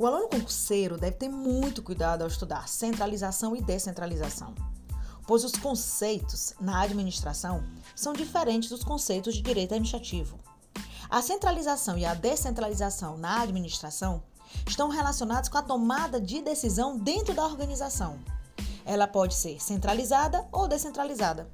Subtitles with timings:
[0.00, 4.54] O aluno concurseiro deve ter muito cuidado ao estudar centralização e descentralização,
[5.26, 7.62] pois os conceitos na administração
[7.94, 10.40] são diferentes dos conceitos de direito administrativo.
[11.10, 14.22] A centralização e a descentralização na administração
[14.66, 18.18] estão relacionados com a tomada de decisão dentro da organização.
[18.86, 21.46] Ela pode ser centralizada ou descentralizada.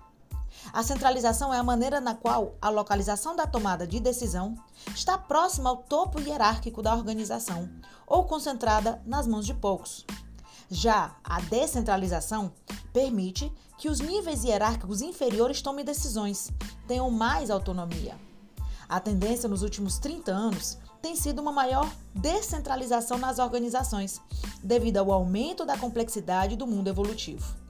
[0.73, 4.57] A centralização é a maneira na qual a localização da tomada de decisão
[4.95, 7.69] está próxima ao topo hierárquico da organização
[8.07, 10.05] ou concentrada nas mãos de poucos.
[10.69, 12.53] Já a descentralização
[12.93, 16.51] permite que os níveis hierárquicos inferiores tomem decisões,
[16.89, 18.17] tenham mais autonomia.
[18.89, 24.21] A tendência nos últimos 30 anos tem sido uma maior descentralização nas organizações,
[24.63, 27.66] devido ao aumento da complexidade do mundo evolutivo.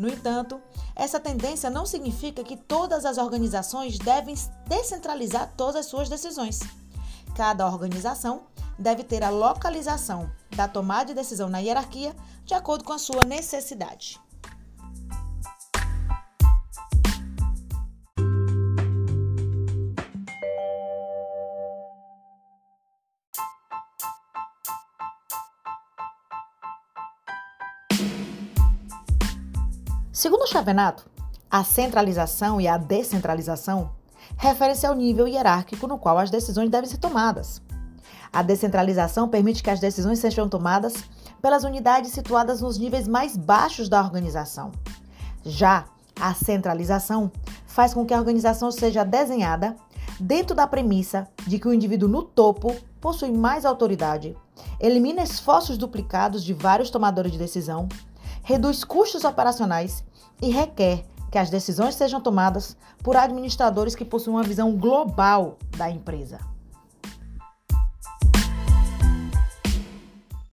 [0.00, 0.58] No entanto,
[0.96, 4.34] essa tendência não significa que todas as organizações devem
[4.66, 6.60] descentralizar todas as suas decisões.
[7.36, 8.44] Cada organização
[8.78, 13.26] deve ter a localização da tomada de decisão na hierarquia de acordo com a sua
[13.26, 14.18] necessidade.
[30.12, 31.08] Segundo Chavenato,
[31.48, 33.92] a centralização e a descentralização
[34.36, 37.62] referem-se ao nível hierárquico no qual as decisões devem ser tomadas.
[38.32, 40.94] A descentralização permite que as decisões sejam tomadas
[41.40, 44.72] pelas unidades situadas nos níveis mais baixos da organização.
[45.44, 45.84] Já
[46.20, 47.30] a centralização
[47.64, 49.76] faz com que a organização seja desenhada
[50.18, 54.36] dentro da premissa de que o indivíduo no topo possui mais autoridade,
[54.80, 57.88] elimina esforços duplicados de vários tomadores de decisão,
[58.42, 60.04] reduz custos operacionais
[60.40, 65.90] e requer que as decisões sejam tomadas por administradores que possuem uma visão global da
[65.90, 66.38] empresa.